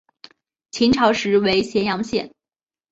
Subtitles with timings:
[0.71, 2.33] 秦朝时为咸阳县。